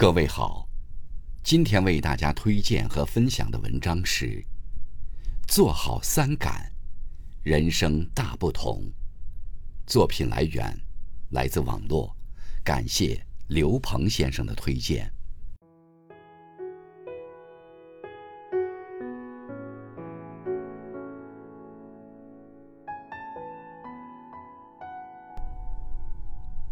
[0.00, 0.66] 各位好，
[1.42, 4.24] 今天为大家推荐和分享的文章是
[5.46, 6.72] 《做好三感，
[7.42, 8.76] 人生大不同》。
[9.86, 10.74] 作品来源
[11.32, 12.16] 来自网络，
[12.64, 15.12] 感谢刘鹏先生的推荐。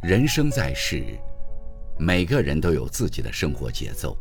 [0.00, 1.20] 人生在世。
[1.98, 4.16] 每个人都有自己的生活节奏。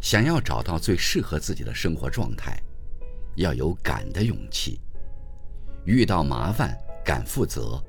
[0.00, 2.60] 想要找到最适合自己的生活状态，
[3.36, 4.80] 要有敢的勇气。
[5.86, 7.82] 遇到麻烦敢负责，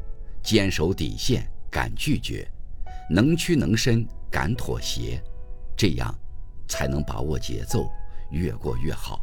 [0.43, 2.47] 坚守底线敢拒绝，
[3.09, 5.21] 能屈能伸敢妥协，
[5.75, 6.13] 这样
[6.67, 7.89] 才能把握节奏，
[8.31, 9.19] 越过越好。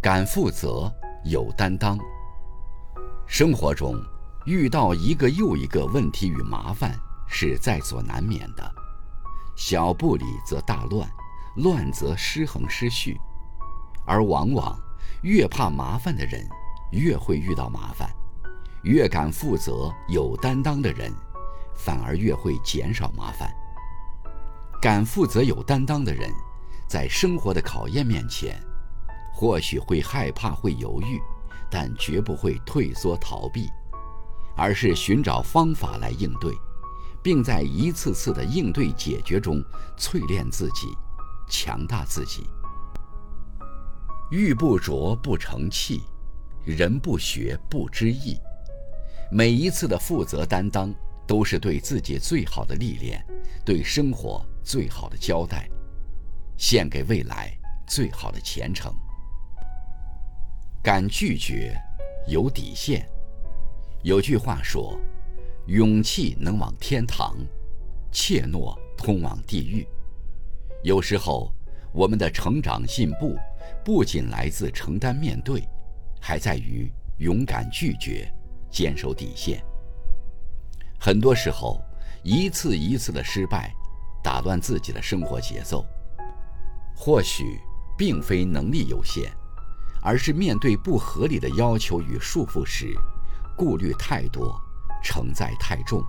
[0.00, 0.90] 敢负责，
[1.24, 1.98] 有担当。
[3.26, 3.94] 生活中
[4.46, 6.98] 遇到一个又一个问题与麻烦。
[7.32, 8.74] 是在所难免的，
[9.56, 11.08] 小不理则大乱，
[11.56, 13.18] 乱则失衡失序，
[14.04, 14.76] 而往往
[15.22, 16.46] 越怕麻烦的人，
[16.90, 18.08] 越会遇到麻烦；
[18.82, 21.14] 越敢负责、有担当的人，
[21.74, 23.48] 反而越会减少麻烦。
[24.82, 26.30] 敢负责、有担当的人，
[26.88, 28.60] 在生活的考验面前，
[29.32, 31.20] 或许会害怕、会犹豫，
[31.70, 33.70] 但绝不会退缩逃避，
[34.56, 36.52] 而是寻找方法来应对。
[37.22, 39.62] 并在一次次的应对解决中
[39.98, 40.88] 淬炼自己，
[41.48, 42.46] 强大自己。
[44.30, 46.02] 玉不琢不成器，
[46.64, 48.38] 人不学不知义。
[49.30, 50.94] 每一次的负责担当，
[51.26, 53.24] 都是对自己最好的历练，
[53.64, 55.68] 对生活最好的交代，
[56.56, 57.52] 献给未来
[57.86, 58.92] 最好的前程。
[60.82, 61.76] 敢拒绝，
[62.26, 63.06] 有底线。
[64.02, 64.98] 有句话说。
[65.66, 67.36] 勇气能往天堂，
[68.10, 69.86] 怯懦通往地狱。
[70.82, 71.52] 有时候，
[71.92, 73.36] 我们的成长进步，
[73.84, 75.62] 不仅来自承担面对，
[76.20, 78.32] 还在于勇敢拒绝，
[78.70, 79.62] 坚守底线。
[80.98, 81.80] 很多时候，
[82.24, 83.72] 一次一次的失败，
[84.22, 85.84] 打乱自己的生活节奏。
[86.96, 87.60] 或许
[87.96, 89.30] 并非能力有限，
[90.02, 92.94] 而是面对不合理的要求与束缚时，
[93.56, 94.60] 顾虑太多。
[95.02, 96.04] 承载太重，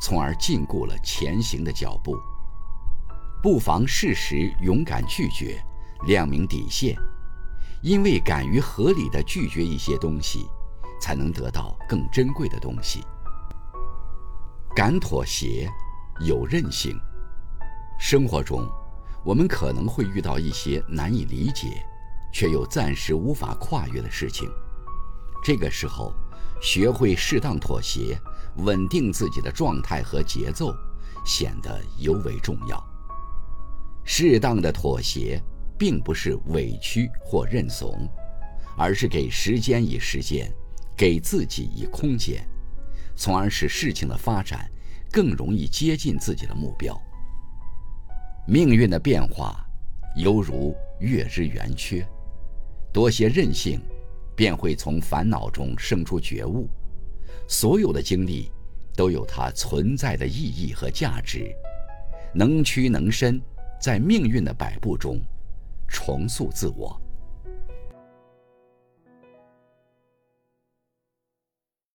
[0.00, 2.16] 从而禁锢了前行的脚步。
[3.42, 5.62] 不妨适时勇敢拒绝，
[6.06, 6.96] 亮明底线，
[7.82, 10.48] 因为敢于合理的拒绝一些东西，
[11.00, 13.04] 才能得到更珍贵的东西。
[14.74, 15.70] 敢妥协，
[16.20, 16.98] 有韧性。
[17.98, 18.68] 生活中，
[19.24, 21.82] 我们可能会遇到一些难以理解，
[22.32, 24.50] 却又暂时无法跨越的事情。
[25.44, 26.12] 这个时候，
[26.60, 28.18] 学会适当妥协，
[28.56, 30.74] 稳定自己的状态和节奏，
[31.24, 32.82] 显得尤为重要。
[34.04, 35.42] 适当的妥协，
[35.78, 38.08] 并不是委屈或认怂，
[38.76, 40.50] 而是给时间以时间，
[40.96, 42.46] 给自己以空间，
[43.16, 44.70] 从而使事情的发展
[45.12, 46.96] 更容易接近自己的目标。
[48.46, 49.66] 命运的变化，
[50.16, 52.06] 犹如月之圆缺，
[52.92, 53.80] 多些韧性。
[54.36, 56.68] 便会从烦恼中生出觉悟。
[57.48, 58.50] 所有的经历
[58.94, 61.50] 都有它存在的意义和价值。
[62.34, 63.40] 能屈能伸，
[63.80, 65.18] 在命运的摆布中
[65.88, 67.00] 重塑自我。